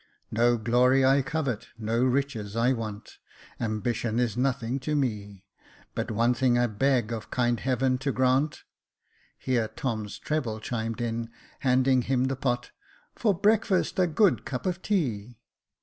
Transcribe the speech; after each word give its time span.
''No 0.31 0.57
glory 0.57 1.05
I 1.05 1.21
covet, 1.21 1.67
no 1.77 2.03
riches 2.03 2.55
I 2.55 2.73
want, 2.73 3.19
Ambition 3.59 4.19
is 4.19 4.35
nothing 4.35 4.79
to 4.79 4.95
me. 4.95 5.45
But 5.93 6.09
one 6.09 6.33
thing 6.33 6.57
I 6.57 6.65
beg 6.65 7.13
of 7.13 7.29
kind 7.29 7.59
Heaven 7.59 7.99
to 7.99 8.11
grant 8.11 8.63
—"Here 9.37 9.67
Tom's 9.67 10.17
treble 10.17 10.59
chimed 10.59 11.01
in, 11.01 11.29
handing 11.59 12.01
him 12.01 12.23
the 12.23 12.35
pot," 12.35 12.71
For 13.15 13.35
breakfast 13.37 13.99
a 13.99 14.07
good 14.07 14.43
cup 14.43 14.65
of 14.65 14.81
tea." 14.81 15.37